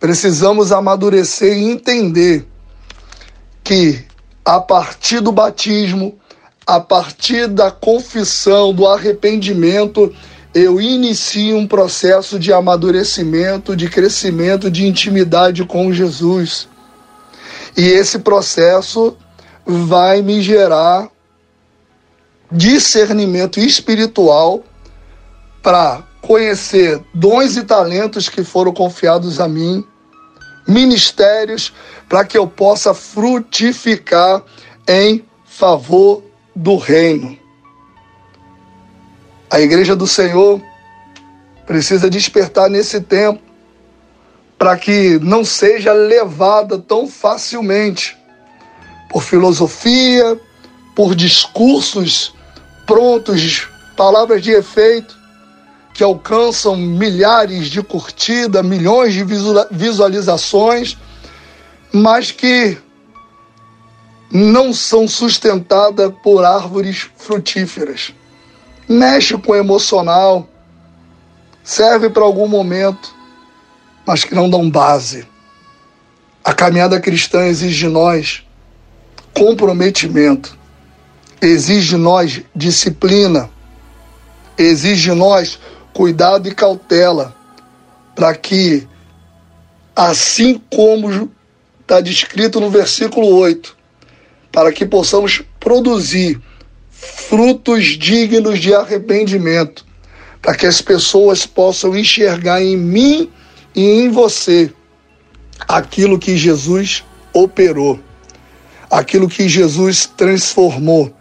precisamos 0.00 0.72
amadurecer 0.72 1.56
e 1.56 1.70
entender 1.70 2.48
que 3.62 4.04
a 4.44 4.60
partir 4.60 5.20
do 5.20 5.30
batismo 5.30 6.18
a 6.68 6.78
partir 6.78 7.48
da 7.48 7.70
confissão, 7.70 8.74
do 8.74 8.86
arrependimento, 8.86 10.14
eu 10.54 10.78
inicio 10.78 11.56
um 11.56 11.66
processo 11.66 12.38
de 12.38 12.52
amadurecimento, 12.52 13.74
de 13.74 13.88
crescimento, 13.88 14.70
de 14.70 14.86
intimidade 14.86 15.64
com 15.64 15.90
Jesus. 15.90 16.67
E 17.76 17.86
esse 17.86 18.18
processo 18.18 19.16
vai 19.66 20.22
me 20.22 20.40
gerar 20.40 21.08
discernimento 22.50 23.60
espiritual 23.60 24.62
para 25.62 26.02
conhecer 26.22 27.02
dons 27.14 27.56
e 27.56 27.64
talentos 27.64 28.28
que 28.28 28.42
foram 28.42 28.72
confiados 28.72 29.40
a 29.40 29.46
mim, 29.46 29.84
ministérios 30.66 31.72
para 32.08 32.24
que 32.24 32.38
eu 32.38 32.46
possa 32.46 32.94
frutificar 32.94 34.42
em 34.86 35.24
favor 35.44 36.22
do 36.54 36.76
reino. 36.76 37.38
A 39.50 39.60
igreja 39.60 39.94
do 39.94 40.06
Senhor 40.06 40.60
precisa 41.66 42.08
despertar 42.08 42.68
nesse 42.68 43.00
tempo 43.00 43.47
para 44.58 44.76
que 44.76 45.18
não 45.20 45.44
seja 45.44 45.92
levada 45.92 46.78
tão 46.78 47.06
facilmente 47.06 48.18
por 49.08 49.22
filosofia, 49.22 50.38
por 50.96 51.14
discursos 51.14 52.34
prontos, 52.86 53.68
palavras 53.96 54.42
de 54.42 54.50
efeito 54.50 55.16
que 55.94 56.02
alcançam 56.02 56.76
milhares 56.76 57.68
de 57.68 57.82
curtidas, 57.82 58.64
milhões 58.64 59.14
de 59.14 59.24
visualizações, 59.70 60.96
mas 61.92 62.30
que 62.30 62.78
não 64.30 64.72
são 64.72 65.08
sustentadas 65.08 66.12
por 66.22 66.44
árvores 66.44 67.10
frutíferas. 67.16 68.12
Mexe 68.88 69.36
com 69.38 69.52
o 69.52 69.56
emocional, 69.56 70.48
serve 71.64 72.08
para 72.10 72.22
algum 72.22 72.46
momento, 72.46 73.14
mas 74.08 74.24
que 74.24 74.34
não 74.34 74.48
dão 74.48 74.70
base. 74.70 75.26
A 76.42 76.54
caminhada 76.54 76.98
cristã 76.98 77.44
exige 77.44 77.80
de 77.80 77.88
nós 77.88 78.42
comprometimento, 79.34 80.58
exige 81.42 81.90
de 81.90 81.96
nós 81.98 82.40
disciplina, 82.56 83.50
exige 84.56 85.10
de 85.10 85.14
nós 85.14 85.58
cuidado 85.92 86.48
e 86.48 86.54
cautela, 86.54 87.36
para 88.16 88.34
que, 88.34 88.88
assim 89.94 90.58
como 90.74 91.30
está 91.82 92.00
descrito 92.00 92.60
no 92.60 92.70
versículo 92.70 93.26
8, 93.36 93.76
para 94.50 94.72
que 94.72 94.86
possamos 94.86 95.42
produzir 95.60 96.40
frutos 96.88 97.84
dignos 97.84 98.58
de 98.58 98.74
arrependimento, 98.74 99.84
para 100.40 100.54
que 100.54 100.64
as 100.64 100.80
pessoas 100.80 101.44
possam 101.44 101.94
enxergar 101.94 102.62
em 102.62 102.74
mim 102.74 103.30
e 103.78 103.84
em 103.84 104.10
você 104.10 104.72
aquilo 105.68 106.18
que 106.18 106.36
Jesus 106.36 107.04
operou, 107.32 108.00
aquilo 108.90 109.28
que 109.28 109.48
Jesus 109.48 110.04
transformou, 110.04 111.14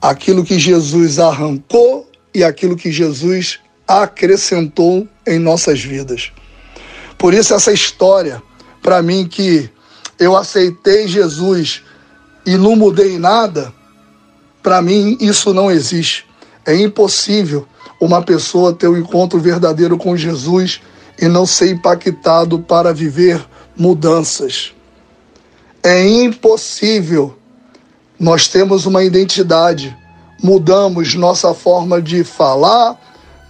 aquilo 0.00 0.44
que 0.44 0.56
Jesus 0.56 1.18
arrancou 1.18 2.08
e 2.32 2.44
aquilo 2.44 2.76
que 2.76 2.92
Jesus 2.92 3.58
acrescentou 3.88 5.08
em 5.26 5.40
nossas 5.40 5.82
vidas. 5.82 6.30
Por 7.18 7.34
isso, 7.34 7.52
essa 7.52 7.72
história, 7.72 8.40
para 8.80 9.02
mim, 9.02 9.26
que 9.26 9.68
eu 10.16 10.36
aceitei 10.36 11.08
Jesus 11.08 11.82
e 12.46 12.56
não 12.56 12.76
mudei 12.76 13.18
nada, 13.18 13.74
para 14.62 14.80
mim 14.80 15.18
isso 15.20 15.52
não 15.52 15.68
existe. 15.68 16.24
É 16.64 16.72
impossível 16.76 17.66
uma 18.00 18.22
pessoa 18.22 18.72
ter 18.72 18.86
um 18.86 18.96
encontro 18.96 19.40
verdadeiro 19.40 19.98
com 19.98 20.16
Jesus 20.16 20.80
e 21.20 21.28
não 21.28 21.46
ser 21.46 21.70
impactado 21.70 22.58
para 22.58 22.92
viver 22.92 23.44
mudanças. 23.76 24.72
É 25.82 26.06
impossível. 26.06 27.36
Nós 28.18 28.48
temos 28.48 28.86
uma 28.86 29.04
identidade, 29.04 29.96
mudamos 30.42 31.14
nossa 31.14 31.52
forma 31.54 32.00
de 32.00 32.24
falar, 32.24 32.98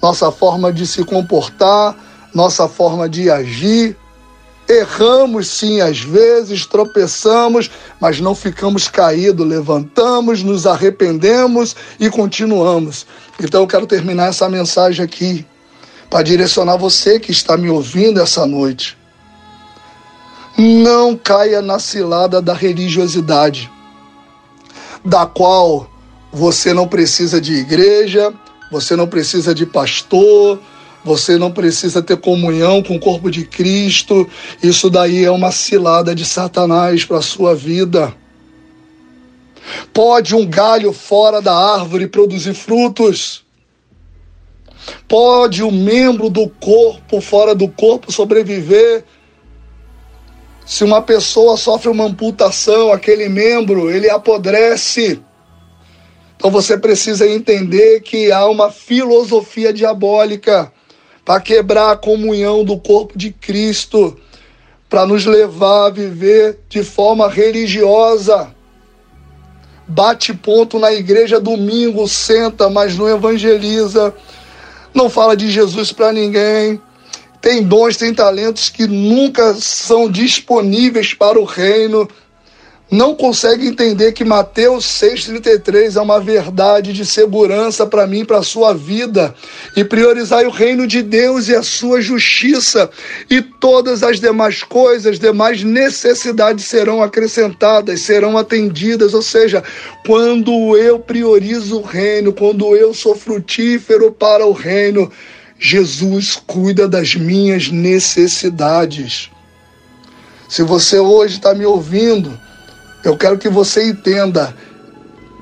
nossa 0.03 0.31
forma 0.31 0.73
de 0.73 0.87
se 0.87 1.05
comportar, 1.05 1.97
nossa 2.35 2.69
forma 2.69 3.09
de 3.09 3.31
agir. 3.31 3.97
Erramos 4.69 5.49
sim 5.49 5.81
às 5.81 6.01
vezes, 6.01 6.67
tropeçamos, 6.67 7.71
mas 8.01 8.21
não 8.21 8.35
ficamos 8.35 8.89
caídos, 8.89 9.47
levantamos, 9.47 10.43
nos 10.43 10.67
arrependemos 10.67 11.77
e 12.01 12.11
continuamos. 12.11 13.07
Então 13.41 13.61
eu 13.63 13.67
quero 13.69 13.87
terminar 13.87 14.31
essa 14.31 14.49
mensagem 14.49 15.05
aqui 15.05 15.47
para 16.17 16.23
direcionar 16.23 16.79
você 16.79 17.21
que 17.21 17.31
está 17.31 17.59
me 17.59 17.69
ouvindo 17.69 18.23
essa 18.23 18.47
noite. 18.47 18.97
Não 20.57 21.15
caia 21.15 21.61
na 21.61 21.79
cilada 21.79 22.41
da 22.41 22.55
religiosidade, 22.55 23.71
da 25.05 25.27
qual 25.27 25.87
você 26.33 26.73
não 26.73 26.89
precisa 26.89 27.39
de 27.39 27.53
igreja, 27.53 28.33
você 28.73 28.97
não 28.97 29.07
precisa 29.07 29.55
de 29.55 29.67
pastor, 29.67 30.59
você 31.05 31.37
não 31.37 31.53
precisa 31.53 32.01
ter 32.01 32.17
comunhão 32.17 32.83
com 32.83 32.97
o 32.97 33.01
corpo 33.01 33.31
de 33.31 33.45
Cristo. 33.45 34.27
Isso 34.63 34.89
daí 34.89 35.23
é 35.23 35.31
uma 35.31 35.53
cilada 35.53 36.15
de 36.15 36.25
Satanás 36.25 37.05
para 37.05 37.19
a 37.19 37.23
sua 37.23 37.55
vida. 37.55 38.15
Pode 39.93 40.35
um 40.35 40.47
galho 40.47 40.95
fora 40.95 41.43
da 41.43 41.55
árvore 41.55 42.07
produzir 42.07 42.55
frutos? 42.55 43.45
Pode 45.09 45.63
um 45.63 45.71
membro 45.71 46.29
do 46.29 46.49
corpo 46.49 47.21
fora 47.21 47.55
do 47.55 47.69
corpo 47.69 48.13
sobreviver? 48.13 49.05
Se 50.65 50.83
uma 50.83 51.01
pessoa 51.01 51.57
sofre 51.57 51.89
uma 51.89 52.05
amputação, 52.05 52.93
aquele 52.93 53.29
membro, 53.29 53.91
ele 53.91 54.11
apodrece. 54.11 55.21
Então 56.37 56.51
você 56.51 56.77
precisa 56.77 57.29
entender 57.29 58.01
que 58.01 58.31
há 58.31 58.47
uma 58.47 58.71
filosofia 58.71 59.73
diabólica 59.73 60.73
para 61.25 61.41
quebrar 61.41 61.93
a 61.93 61.97
comunhão 61.97 62.65
do 62.65 62.79
corpo 62.79 63.19
de 63.19 63.33
Cristo, 63.33 64.17
para 64.89 65.07
nos 65.07 65.25
levar 65.25 65.87
a 65.87 65.91
viver 65.91 66.61
de 66.69 66.85
forma 66.85 67.29
religiosa. 67.29 68.55
Bate 69.89 70.35
ponto 70.35 70.79
na 70.79 70.93
igreja 70.93 71.41
domingo, 71.41 72.07
senta, 72.09 72.69
mas 72.69 72.97
não 72.97 73.09
evangeliza, 73.09 74.15
não 74.97 75.11
fala 75.11 75.37
de 75.37 75.51
Jesus 75.51 75.93
para 75.93 76.13
ninguém. 76.13 76.81
Tem 77.41 77.63
dons, 77.63 77.97
tem 77.97 78.13
talentos 78.13 78.69
que 78.69 78.87
nunca 78.87 79.55
são 79.55 80.11
disponíveis 80.11 81.15
para 81.15 81.39
o 81.39 81.45
reino 81.45 82.09
não 82.91 83.17
consegue 83.17 83.67
entender 83.67 84.13
que 84.13 84.25
Mateus 84.25 84.85
6,33 84.87 85.97
é 85.97 86.01
uma 86.01 86.21
verdade 86.21 86.93
de 86.93 87.05
segurança 87.05 87.85
para 87.85 88.07
mim, 88.07 88.25
para 88.25 88.39
a 88.39 88.45
sua 88.45 88.73
vida, 88.73 89.35
e 89.75 89.83
priorizar 89.83 90.47
o 90.47 90.51
reino 90.51 90.87
de 90.87 91.03
Deus 91.03 91.49
e 91.49 91.55
a 91.57 91.65
sua 91.65 92.01
justiça, 92.01 92.89
e 93.29 93.43
todas 93.43 94.05
as 94.05 94.21
demais 94.21 94.63
coisas, 94.63 95.19
demais 95.19 95.65
necessidades 95.65 96.65
serão 96.67 97.03
acrescentadas, 97.03 98.03
serão 98.03 98.39
atendidas. 98.39 99.15
Ou 99.15 99.23
seja, 99.23 99.65
quando 100.07 100.77
eu 100.77 101.01
priorizo 101.01 101.81
o 101.81 101.83
reino, 101.83 102.33
quando 102.33 102.77
eu 102.77 102.95
sou 102.95 103.17
frutífero 103.17 104.13
para 104.13 104.47
o 104.47 104.53
reino, 104.53 105.11
Jesus 105.59 106.41
cuida 106.47 106.87
das 106.87 107.17
minhas 107.17 107.69
necessidades. 107.69 109.29
Se 110.49 110.63
você 110.63 111.01
hoje 111.01 111.39
está 111.39 111.53
me 111.53 111.67
ouvindo, 111.67 112.46
eu 113.07 113.17
quero 113.17 113.39
que 113.39 113.49
você 113.49 113.89
entenda 113.89 114.53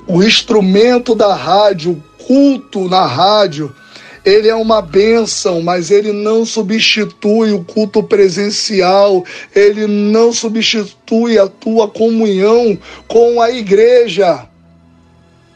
o 0.07 0.21
instrumento 0.21 1.15
da 1.15 1.33
rádio, 1.33 1.93
o 1.93 2.23
culto 2.23 2.87
na 2.87 3.07
rádio, 3.07 3.75
ele 4.23 4.47
é 4.47 4.53
uma 4.53 4.83
bênção, 4.83 5.63
mas 5.63 5.89
ele 5.89 6.13
não 6.13 6.45
substitui 6.45 7.53
o 7.53 7.63
culto 7.63 8.03
presencial, 8.03 9.25
ele 9.55 9.87
não 9.87 10.31
substitui 10.31 11.39
a 11.39 11.47
tua 11.47 11.87
comunhão 11.87 12.77
com 13.07 13.41
a 13.41 13.49
igreja 13.49 14.47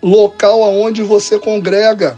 local 0.02 0.63
aonde 0.63 1.04
você 1.04 1.38
congrega. 1.38 2.17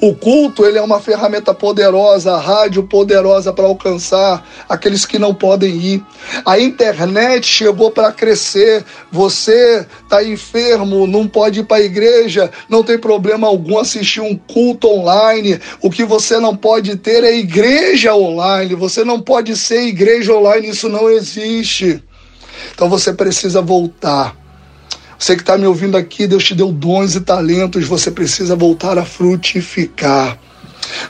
O 0.00 0.14
culto 0.14 0.64
ele 0.64 0.78
é 0.78 0.82
uma 0.82 1.00
ferramenta 1.00 1.54
poderosa, 1.54 2.34
a 2.34 2.40
rádio 2.40 2.82
poderosa 2.84 3.52
para 3.52 3.66
alcançar 3.66 4.46
aqueles 4.68 5.04
que 5.04 5.18
não 5.18 5.34
podem 5.34 5.74
ir. 5.76 6.04
A 6.44 6.58
internet 6.58 7.46
chegou 7.46 7.90
para 7.90 8.12
crescer. 8.12 8.84
Você 9.10 9.86
está 10.02 10.22
enfermo, 10.22 11.06
não 11.06 11.26
pode 11.26 11.60
ir 11.60 11.64
para 11.64 11.78
a 11.78 11.84
igreja, 11.84 12.50
não 12.68 12.82
tem 12.82 12.98
problema 12.98 13.46
algum 13.46 13.78
assistir 13.78 14.20
um 14.20 14.36
culto 14.36 14.88
online. 14.88 15.60
O 15.80 15.90
que 15.90 16.04
você 16.04 16.38
não 16.38 16.56
pode 16.56 16.96
ter 16.96 17.24
é 17.24 17.36
igreja 17.36 18.14
online. 18.14 18.74
Você 18.74 19.04
não 19.04 19.20
pode 19.20 19.56
ser 19.56 19.82
igreja 19.82 20.34
online, 20.34 20.68
isso 20.68 20.88
não 20.88 21.10
existe. 21.10 22.02
Então 22.74 22.88
você 22.88 23.12
precisa 23.12 23.60
voltar 23.60 24.37
você 25.18 25.34
que 25.34 25.42
está 25.42 25.58
me 25.58 25.66
ouvindo 25.66 25.96
aqui, 25.96 26.26
Deus 26.26 26.44
te 26.44 26.54
deu 26.54 26.70
dons 26.70 27.16
e 27.16 27.20
talentos, 27.20 27.86
você 27.86 28.10
precisa 28.10 28.54
voltar 28.54 28.96
a 28.98 29.04
frutificar. 29.04 30.38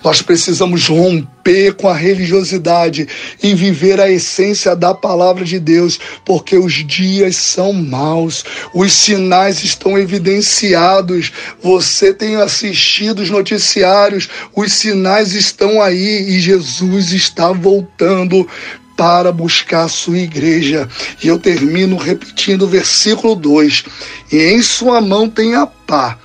Nós 0.02 0.22
precisamos 0.22 0.88
romper 0.88 1.74
com 1.74 1.88
a 1.88 1.94
religiosidade 1.94 3.06
e 3.42 3.54
viver 3.54 4.00
a 4.00 4.10
essência 4.10 4.74
da 4.74 4.94
palavra 4.94 5.44
de 5.44 5.58
Deus, 5.60 5.98
porque 6.24 6.56
os 6.56 6.72
dias 6.86 7.36
são 7.36 7.72
maus, 7.72 8.44
os 8.74 8.92
sinais 8.92 9.62
estão 9.62 9.98
evidenciados. 9.98 11.32
Você 11.62 12.12
tem 12.12 12.36
assistido 12.36 13.20
os 13.20 13.30
noticiários, 13.30 14.28
os 14.54 14.72
sinais 14.72 15.32
estão 15.32 15.80
aí 15.80 16.28
e 16.28 16.40
Jesus 16.40 17.12
está 17.12 17.52
voltando 17.52 18.48
para 18.98 19.30
buscar 19.30 19.84
a 19.84 19.88
sua 19.88 20.18
igreja. 20.18 20.88
E 21.22 21.28
eu 21.28 21.38
termino 21.38 21.96
repetindo 21.96 22.62
o 22.62 22.68
versículo 22.68 23.36
2: 23.36 23.84
E 24.32 24.36
em 24.36 24.60
sua 24.60 25.00
mão 25.00 25.30
tem 25.30 25.54
a 25.54 25.66
pá, 25.66 26.18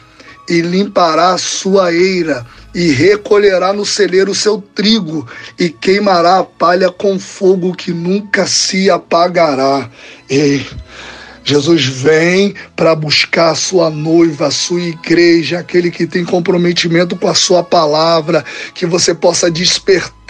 e 0.50 0.60
limpará 0.60 1.34
a 1.34 1.38
sua 1.38 1.94
eira, 1.94 2.44
e 2.74 2.92
recolherá 2.92 3.72
no 3.72 3.86
celeiro 3.86 4.32
o 4.32 4.36
seu 4.36 4.58
trigo, 4.74 5.28
e 5.60 5.70
queimará 5.70 6.40
a 6.40 6.44
palha 6.44 6.90
com 6.90 7.20
fogo 7.20 7.76
que 7.76 7.94
nunca 7.94 8.48
se 8.48 8.90
apagará. 8.90 9.88
Ei, 10.28 10.66
Jesus 11.44 11.86
vem 11.86 12.56
para 12.76 12.96
buscar 12.96 13.52
a 13.52 13.56
sua 13.56 13.90
noiva, 13.90 14.48
a 14.48 14.52
sua 14.52 14.82
igreja, 14.82 15.60
aquele 15.60 15.92
que 15.92 16.08
tem 16.08 16.24
comprometimento 16.24 17.18
com 17.18 17.28
a 17.28 17.36
sua 17.36 17.62
palavra, 17.62 18.46
que 18.74 18.86
você 18.86 19.14
possa 19.14 19.52
despertar, 19.52 20.23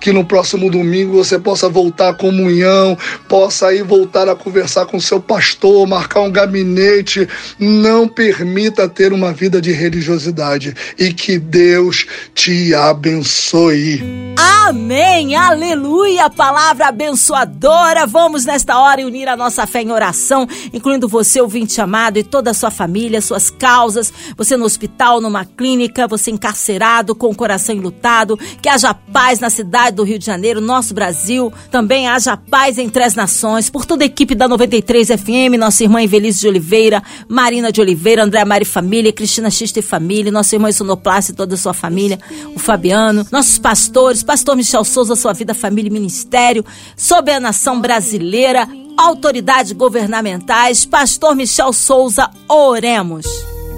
que 0.00 0.12
no 0.12 0.24
próximo 0.24 0.70
domingo 0.70 1.12
você 1.12 1.38
possa 1.38 1.68
voltar 1.68 2.10
à 2.10 2.14
comunhão, 2.14 2.96
possa 3.28 3.68
aí 3.68 3.82
voltar 3.82 4.28
a 4.28 4.36
conversar 4.36 4.86
com 4.86 5.00
seu 5.00 5.20
pastor, 5.20 5.86
marcar 5.86 6.20
um 6.20 6.30
gabinete. 6.30 7.28
Não 7.58 8.08
permita 8.08 8.88
ter 8.88 9.12
uma 9.12 9.32
vida 9.32 9.60
de 9.60 9.72
religiosidade 9.72 10.74
e 10.98 11.12
que 11.12 11.38
Deus 11.38 12.06
te 12.34 12.74
abençoe. 12.74 14.34
Amém, 14.66 15.36
aleluia, 15.36 16.30
palavra 16.30 16.88
abençoadora. 16.88 18.06
Vamos 18.06 18.44
nesta 18.44 18.78
hora 18.78 19.04
unir 19.04 19.28
a 19.28 19.36
nossa 19.36 19.66
fé 19.66 19.82
em 19.82 19.92
oração 19.92 20.48
incluindo 20.72 21.08
você, 21.08 21.40
ouvinte 21.40 21.80
amado, 21.80 22.18
e 22.18 22.24
toda 22.24 22.50
a 22.50 22.54
sua 22.54 22.70
família, 22.70 23.20
suas 23.20 23.50
causas, 23.50 24.12
você 24.36 24.56
no 24.56 24.64
hospital, 24.64 25.20
numa 25.20 25.44
clínica, 25.44 26.08
você 26.08 26.30
encarcerado, 26.30 27.14
com 27.14 27.28
o 27.28 27.34
coração 27.34 27.74
enlutado, 27.74 28.36
que 28.60 28.68
haja 28.68 28.94
paz 28.94 29.23
paz 29.24 29.40
na 29.40 29.48
cidade 29.48 29.96
do 29.96 30.02
Rio 30.02 30.18
de 30.18 30.26
Janeiro, 30.26 30.60
nosso 30.60 30.92
Brasil. 30.92 31.50
Também 31.70 32.06
haja 32.06 32.36
paz 32.36 32.76
entre 32.76 33.02
as 33.02 33.14
nações. 33.14 33.70
Por 33.70 33.86
toda 33.86 34.04
a 34.04 34.06
equipe 34.06 34.34
da 34.34 34.46
93 34.46 35.08
FM, 35.08 35.56
nossa 35.58 35.82
irmã 35.82 36.02
Evelise 36.02 36.40
de 36.40 36.48
Oliveira, 36.48 37.02
Marina 37.26 37.72
de 37.72 37.80
Oliveira, 37.80 38.22
André 38.22 38.44
Mari 38.44 38.66
Família, 38.66 39.10
Cristina 39.14 39.50
Xista 39.50 39.78
e 39.78 39.82
Família, 39.82 40.30
nosso 40.30 40.54
irmão 40.54 40.70
Sonoplace 40.70 41.32
e 41.32 41.34
toda 41.34 41.54
a 41.54 41.56
sua 41.56 41.72
família, 41.72 42.18
o 42.54 42.58
Fabiano, 42.58 43.26
nossos 43.32 43.58
pastores, 43.58 44.22
pastor 44.22 44.56
Michel 44.56 44.84
Souza, 44.84 45.16
sua 45.16 45.32
vida, 45.32 45.54
família 45.54 45.88
e 45.88 45.92
ministério, 45.92 46.62
sobre 46.94 47.32
a 47.32 47.40
nação 47.40 47.80
brasileira, 47.80 48.68
autoridades 48.94 49.72
governamentais, 49.72 50.84
pastor 50.84 51.34
Michel 51.34 51.72
Souza, 51.72 52.28
oremos. 52.46 53.24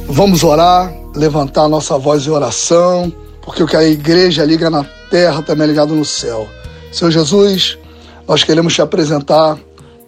Vamos 0.09 0.43
orar, 0.43 0.93
levantar 1.15 1.69
nossa 1.69 1.97
voz 1.97 2.27
em 2.27 2.31
oração, 2.31 3.13
porque 3.47 3.63
o 3.63 3.67
que 3.67 3.77
a 3.77 3.85
igreja 3.85 4.45
liga 4.45 4.69
na 4.69 4.85
terra 5.09 5.41
também 5.41 5.65
é 5.65 5.69
ligado 5.69 5.95
no 5.95 6.05
céu. 6.05 6.49
Senhor 6.93 7.13
Jesus, 7.13 7.79
nós 8.27 8.43
queremos 8.43 8.75
te 8.75 8.83
apresentar 8.83 9.57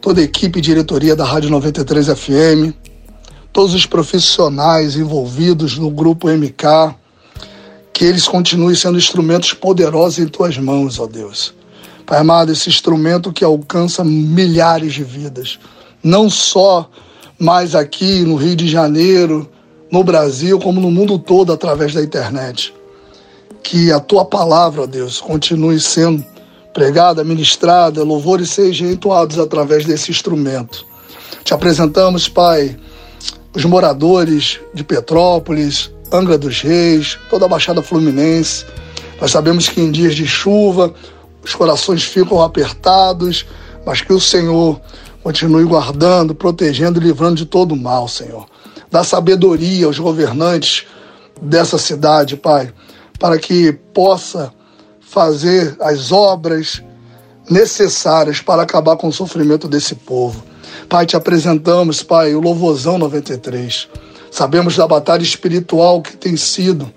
toda 0.01 0.21
a 0.21 0.25
equipe 0.25 0.59
e 0.59 0.63
diretoria 0.63 1.15
da 1.15 1.25
Rádio 1.25 1.49
93 1.49 2.09
FM, 2.09 2.75
todos 3.53 3.75
os 3.75 3.87
profissionais 3.87 4.97
envolvidos 4.97 5.79
no 5.79 5.89
grupo 5.89 6.29
MK, 6.29 6.97
que 7.93 8.05
eles 8.05 8.27
continuem 8.27 8.75
sendo 8.75 8.99
instrumentos 8.99 9.55
poderosos 9.55 10.19
em 10.19 10.27
tuas 10.27 10.59
mãos, 10.59 10.99
ó 10.99 11.07
Deus. 11.07 11.55
Pai 12.05 12.19
amado, 12.19 12.51
esse 12.51 12.69
instrumento 12.69 13.33
que 13.33 13.45
alcança 13.45 14.03
milhares 14.03 14.95
de 14.95 15.05
vidas, 15.05 15.61
não 16.03 16.29
só 16.29 16.91
mais 17.39 17.77
aqui 17.77 18.23
no 18.23 18.35
Rio 18.35 18.57
de 18.57 18.67
Janeiro, 18.67 19.49
no 19.93 20.03
Brasil, 20.03 20.59
como 20.59 20.81
no 20.81 20.91
mundo 20.91 21.21
todo 21.21 21.53
através 21.53 21.95
da 21.95 22.03
internet. 22.03 22.75
Que 23.63 23.93
a 23.93 24.01
tua 24.01 24.25
palavra, 24.25 24.87
Deus, 24.87 25.21
continue 25.21 25.79
sendo 25.79 26.25
pregada, 26.73 27.25
ministrada, 27.25 28.03
louvores 28.03 28.51
sejam 28.51 28.91
entoados 28.91 29.39
através 29.39 29.85
desse 29.85 30.11
instrumento. 30.11 30.87
Te 31.45 31.53
apresentamos, 31.53 32.29
Pai, 32.29 32.79
os 33.55 33.65
moradores 33.65 34.61
de 34.73 34.85
Petrópolis, 34.85 35.91
Angra 36.13 36.39
dos 36.39 36.61
Reis, 36.63 37.19
toda 37.29 37.47
a 37.47 37.49
Baixada 37.49 37.83
Fluminense. 37.83 38.65
Nós 39.21 39.31
sabemos 39.31 39.69
que 39.69 39.81
em 39.81 39.91
dias 39.91 40.15
de 40.15 40.27
chuva 40.27 40.95
os 41.45 41.55
corações 41.55 42.05
ficam 42.05 42.41
apertados, 42.41 43.45
mas 43.85 44.01
que 44.01 44.13
o 44.13 44.21
Senhor 44.21 44.81
continue 45.23 45.65
guardando, 45.65 46.35
protegendo 46.35 47.01
e 47.01 47.03
livrando 47.03 47.37
de 47.37 47.47
todo 47.47 47.77
mal, 47.77 48.09
Senhor 48.09 48.47
dá 48.91 49.05
sabedoria 49.05 49.87
aos 49.87 49.99
governantes 49.99 50.87
dessa 51.41 51.79
cidade, 51.79 52.37
Pai, 52.37 52.73
para 53.19 53.39
que 53.39 53.73
possa 53.93 54.53
fazer 55.01 55.77
as 55.81 56.13
obras 56.13 56.83
necessárias 57.51 58.41
para 58.41 58.63
acabar 58.63 58.97
com 58.97 59.09
o 59.09 59.13
sofrimento 59.13 59.67
desse 59.67 59.95
povo. 59.95 60.43
Pai, 60.89 61.07
te 61.07 61.17
apresentamos, 61.17 62.03
Pai, 62.03 62.35
o 62.35 62.41
Louvozão 62.41 62.99
93. 62.99 63.89
Sabemos 64.31 64.77
da 64.77 64.87
batalha 64.87 65.23
espiritual 65.23 66.03
que 66.03 66.17
tem 66.17 66.37
sido. 66.37 66.91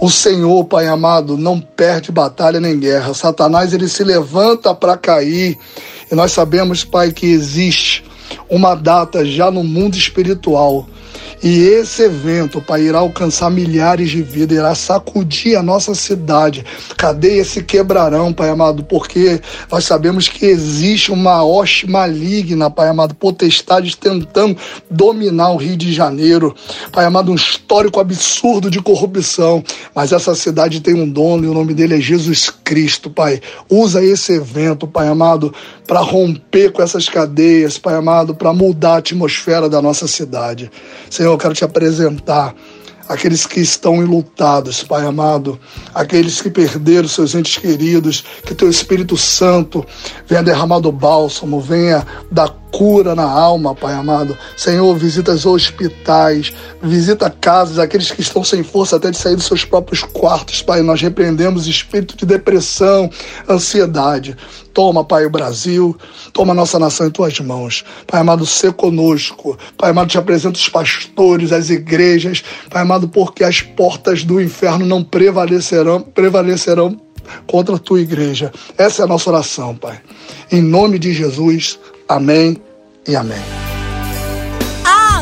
O 0.00 0.10
Senhor, 0.10 0.64
Pai 0.64 0.86
amado, 0.86 1.36
não 1.36 1.60
perde 1.60 2.10
batalha 2.10 2.58
nem 2.58 2.78
guerra. 2.78 3.14
Satanás 3.14 3.72
ele 3.72 3.88
se 3.88 4.02
levanta 4.02 4.74
para 4.74 4.96
cair. 4.96 5.58
E 6.10 6.14
nós 6.14 6.32
sabemos, 6.32 6.84
Pai, 6.84 7.12
que 7.12 7.26
existe 7.26 8.04
uma 8.48 8.74
data 8.74 9.24
já 9.24 9.50
no 9.50 9.62
mundo 9.62 9.96
espiritual 9.96 10.86
e 11.42 11.64
esse 11.64 12.02
evento, 12.02 12.60
Pai, 12.60 12.82
irá 12.82 13.00
alcançar 13.00 13.50
milhares 13.50 14.10
de 14.10 14.22
vidas, 14.22 14.56
irá 14.56 14.74
sacudir 14.76 15.58
a 15.58 15.62
nossa 15.62 15.92
cidade. 15.92 16.64
Cadeias 16.96 17.48
se 17.48 17.64
quebrarão, 17.64 18.32
Pai 18.32 18.48
amado, 18.48 18.84
porque 18.84 19.40
nós 19.68 19.84
sabemos 19.84 20.28
que 20.28 20.46
existe 20.46 21.10
uma 21.10 21.42
hoste 21.42 21.90
maligna, 21.90 22.70
Pai 22.70 22.88
amado, 22.88 23.14
potestades 23.16 23.96
tentando 23.96 24.56
dominar 24.88 25.50
o 25.50 25.56
Rio 25.56 25.76
de 25.76 25.92
Janeiro. 25.92 26.54
Pai 26.92 27.04
amado, 27.04 27.32
um 27.32 27.34
histórico 27.34 27.98
absurdo 27.98 28.70
de 28.70 28.80
corrupção. 28.80 29.64
Mas 29.92 30.12
essa 30.12 30.36
cidade 30.36 30.80
tem 30.80 30.94
um 30.94 31.08
dono 31.08 31.44
e 31.44 31.48
o 31.48 31.54
nome 31.54 31.74
dele 31.74 31.96
é 31.96 32.00
Jesus 32.00 32.50
Cristo, 32.50 33.10
Pai. 33.10 33.40
Usa 33.68 34.04
esse 34.04 34.34
evento, 34.34 34.86
Pai 34.86 35.08
amado, 35.08 35.52
para 35.88 36.00
romper 36.00 36.70
com 36.70 36.82
essas 36.82 37.08
cadeias, 37.08 37.78
Pai 37.78 37.94
amado, 37.94 38.32
para 38.32 38.52
mudar 38.52 38.94
a 38.94 38.98
atmosfera 38.98 39.68
da 39.68 39.82
nossa 39.82 40.06
cidade. 40.06 40.70
Senhor, 41.12 41.32
eu 41.32 41.36
quero 41.36 41.52
te 41.52 41.62
apresentar 41.62 42.54
aqueles 43.06 43.44
que 43.44 43.60
estão 43.60 43.96
enlutados, 43.96 44.82
Pai 44.82 45.04
amado, 45.04 45.60
aqueles 45.94 46.40
que 46.40 46.48
perderam 46.48 47.06
seus 47.06 47.34
entes 47.34 47.58
queridos, 47.58 48.24
que 48.46 48.54
teu 48.54 48.70
Espírito 48.70 49.14
Santo 49.14 49.84
venha 50.26 50.42
derramar 50.42 50.80
do 50.80 50.90
bálsamo, 50.90 51.60
venha 51.60 52.06
dar 52.30 52.48
cura 52.72 53.14
na 53.14 53.30
alma, 53.30 53.74
Pai 53.74 53.92
amado. 53.92 54.36
Senhor, 54.56 54.96
visita 54.96 55.32
os 55.32 55.44
hospitais, 55.44 56.52
visita 56.82 57.30
casas, 57.30 57.78
aqueles 57.78 58.10
que 58.10 58.22
estão 58.22 58.42
sem 58.42 58.62
força 58.62 58.96
até 58.96 59.10
de 59.10 59.18
sair 59.18 59.36
dos 59.36 59.44
seus 59.44 59.64
próprios 59.64 60.02
quartos, 60.02 60.62
Pai. 60.62 60.80
Nós 60.80 61.00
repreendemos 61.00 61.66
espírito 61.66 62.16
de 62.16 62.24
depressão, 62.24 63.10
ansiedade. 63.48 64.36
Toma, 64.72 65.04
Pai, 65.04 65.26
o 65.26 65.30
Brasil, 65.30 65.94
toma 66.32 66.52
a 66.52 66.56
nossa 66.56 66.78
nação 66.78 67.06
em 67.06 67.10
tuas 67.10 67.38
mãos. 67.40 67.84
Pai 68.06 68.20
amado, 68.20 68.46
ser 68.46 68.72
conosco. 68.72 69.58
Pai 69.76 69.90
amado, 69.90 70.08
te 70.08 70.16
apresento 70.16 70.58
os 70.58 70.68
pastores, 70.68 71.52
as 71.52 71.68
igrejas. 71.68 72.42
Pai 72.70 72.80
amado, 72.80 73.06
porque 73.06 73.44
as 73.44 73.60
portas 73.60 74.24
do 74.24 74.40
inferno 74.40 74.86
não 74.86 75.04
prevalecerão, 75.04 76.00
prevalecerão 76.00 76.98
contra 77.46 77.76
a 77.76 77.78
tua 77.78 78.00
igreja. 78.00 78.50
Essa 78.78 79.02
é 79.02 79.04
a 79.04 79.08
nossa 79.08 79.28
oração, 79.30 79.76
Pai. 79.76 80.00
Em 80.50 80.62
nome 80.62 80.98
de 80.98 81.12
Jesus. 81.12 81.78
Amém 82.08 82.60
e 83.06 83.16
amém. 83.16 83.62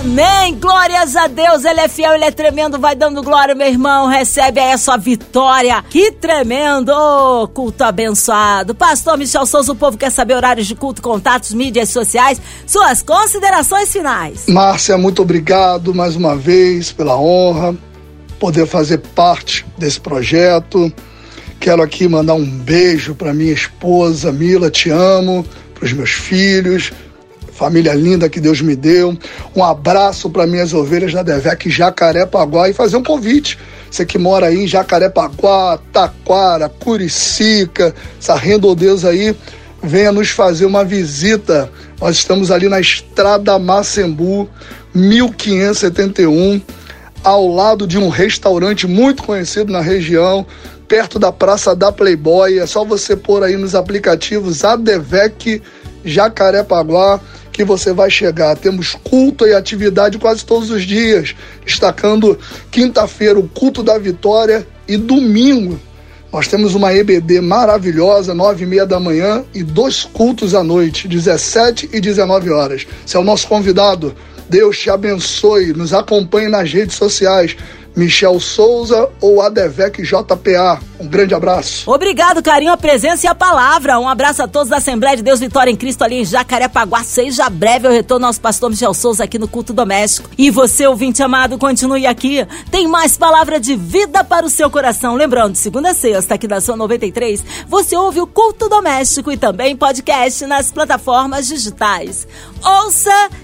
Amém! 0.01 0.55
Glórias 0.59 1.15
a 1.15 1.27
Deus, 1.27 1.63
Ele 1.63 1.81
é 1.81 1.87
fiel, 1.87 2.15
Ele 2.15 2.25
é 2.25 2.31
tremendo, 2.31 2.79
vai 2.79 2.97
dando 2.97 3.23
glória, 3.23 3.55
meu 3.55 3.67
irmão, 3.67 4.07
recebe 4.07 4.59
aí 4.59 4.73
a 4.73 4.79
sua 4.79 4.97
vitória. 4.97 5.85
Que 5.91 6.11
tremendo! 6.11 6.91
Oh, 6.91 7.47
culto 7.47 7.85
abençoado. 7.85 8.75
Pastor 8.75 9.19
Michel 9.19 9.45
Souza, 9.45 9.73
o 9.73 9.77
povo 9.77 9.99
quer 9.99 10.11
saber 10.11 10.35
horários 10.35 10.67
de 10.67 10.75
culto, 10.75 11.03
contatos, 11.03 11.53
mídias 11.53 11.91
sociais, 11.91 12.41
suas 12.67 13.03
considerações 13.03 13.93
finais. 13.93 14.47
Márcia, 14.49 14.97
muito 14.97 15.21
obrigado 15.21 15.95
mais 15.95 16.17
uma 16.17 16.35
vez 16.35 16.91
pela 16.91 17.21
honra, 17.21 17.77
poder 18.39 18.67
fazer 18.67 18.99
parte 19.15 19.67
desse 19.77 20.01
projeto. 20.01 20.91
Quero 21.61 21.83
aqui 21.83 22.09
mandar 22.09 22.35
um 22.35 22.47
beijo 22.47 23.15
para 23.15 23.35
minha 23.35 23.53
esposa, 23.53 24.33
Mila, 24.33 24.71
te 24.71 24.89
amo 24.89 25.45
para 25.81 25.87
os 25.87 25.93
meus 25.95 26.11
filhos, 26.11 26.93
família 27.55 27.95
linda 27.95 28.29
que 28.29 28.39
Deus 28.39 28.61
me 28.61 28.77
deu. 28.77 29.17
Um 29.57 29.65
abraço 29.65 30.29
para 30.29 30.47
minhas 30.47 30.75
ovelhas 30.75 31.15
da 31.15 31.23
Devec 31.23 31.71
Jacarepaguá 31.71 32.69
e 32.69 32.75
fazer 32.75 32.99
um 32.99 33.03
convite. 33.03 33.59
Você 33.91 34.05
que 34.05 34.19
mora 34.19 34.47
aí 34.47 34.63
em 34.63 34.69
Jacarepaguá, 34.69 35.79
Taquara, 35.91 36.69
Curicica, 36.69 37.95
essa 38.21 38.39
Deus 38.77 39.07
aí, 39.07 39.35
venha 39.83 40.13
nos 40.13 40.29
fazer 40.29 40.67
uma 40.67 40.85
visita. 40.85 41.73
Nós 41.99 42.17
estamos 42.17 42.51
ali 42.51 42.69
na 42.69 42.79
Estrada 42.79 43.59
Macembu, 43.59 44.49
1571, 44.95 46.61
ao 47.25 47.49
lado 47.49 47.87
de 47.87 47.97
um 47.97 48.11
restaurante 48.11 48.87
muito 48.87 49.23
conhecido 49.23 49.73
na 49.73 49.81
região, 49.81 50.47
perto 50.91 51.21
da 51.21 51.31
Praça 51.31 51.73
da 51.73 51.93
Playboy. 51.93 52.59
É 52.59 52.67
só 52.67 52.85
você 52.85 53.15
pôr 53.15 53.45
aí 53.45 53.57
nos 53.57 53.77
aplicativos 53.77 54.65
Adevec 54.65 55.63
Jacarepaguá 56.05 57.21
que 57.53 57.63
você 57.63 57.93
vai 57.93 58.11
chegar. 58.11 58.57
Temos 58.57 58.97
culto 59.05 59.47
e 59.47 59.55
atividade 59.55 60.19
quase 60.19 60.45
todos 60.45 60.69
os 60.71 60.83
dias, 60.83 61.37
destacando 61.65 62.37
quinta-feira 62.73 63.39
o 63.39 63.49
culto 63.49 63.85
da 63.85 63.97
vitória 63.99 64.67
e 64.89 64.97
domingo 64.97 65.79
nós 66.33 66.47
temos 66.47 66.77
uma 66.77 66.95
EBD 66.95 67.41
maravilhosa, 67.41 68.33
nove 68.33 68.63
e 68.63 68.67
meia 68.67 68.87
da 68.87 69.01
manhã 69.01 69.45
e 69.53 69.65
dois 69.65 70.05
cultos 70.05 70.55
à 70.55 70.63
noite, 70.63 71.09
17 71.09 71.91
e 71.93 72.01
19 72.01 72.51
horas. 72.51 72.87
Você 73.05 73.17
é 73.17 73.21
o 73.21 73.25
nosso 73.25 73.49
convidado. 73.49 74.15
Deus 74.49 74.79
te 74.79 74.91
abençoe. 74.91 75.73
Nos 75.73 75.93
acompanhe 75.93 76.49
nas 76.49 76.73
redes 76.73 76.95
sociais. 76.95 77.57
Michel 77.97 78.39
Souza 78.41 79.09
ou 79.21 79.41
Adevec 79.41 80.03
JPA. 80.03 80.81
Um 80.99 81.07
grande 81.07 81.35
abraço. 81.35 81.91
Obrigado, 81.91 82.43
carinho, 82.43 82.73
a 82.73 82.77
presença 82.77 83.27
e 83.27 83.29
a 83.29 83.35
palavra. 83.35 83.99
Um 83.99 84.09
abraço 84.09 84.43
a 84.43 84.49
todos 84.49 84.69
da 84.69 84.77
Assembleia 84.77 85.17
de 85.17 85.23
Deus 85.23 85.41
Vitória 85.41 85.71
em 85.71 85.77
Cristo 85.77 86.03
ali 86.03 86.17
em 86.17 86.25
Jacarepaguá. 86.25 87.03
Seja 87.03 87.49
breve 87.49 87.89
o 87.89 87.91
retorno 87.91 88.27
nosso 88.27 88.41
pastor 88.41 88.71
Michel 88.71 88.93
Souza 88.93 89.25
aqui 89.25 89.39
no 89.39 89.49
Culto 89.49 89.73
Doméstico. 89.73 90.31
E 90.37 90.51
você, 90.51 90.87
ouvinte 90.87 91.23
amado, 91.23 91.59
continue 91.59 92.07
aqui. 92.07 92.47
Tem 92.71 92.87
mais 92.87 93.17
palavra 93.17 93.59
de 93.59 93.75
vida 93.75 94.23
para 94.23 94.45
o 94.45 94.51
seu 94.51 94.71
coração. 94.71 95.15
Lembrando, 95.15 95.57
segunda 95.57 95.91
a 95.91 95.95
sexta, 95.95 96.35
aqui 96.35 96.47
da 96.47 96.61
Sua 96.61 96.77
93, 96.77 97.45
você 97.67 97.97
ouve 97.97 98.21
o 98.21 98.27
Culto 98.27 98.69
Doméstico 98.69 99.33
e 99.33 99.37
também 99.37 99.77
podcast 99.77 100.45
nas 100.47 100.71
plataformas 100.71 101.49
digitais. 101.49 102.29
Ouça 102.63 103.31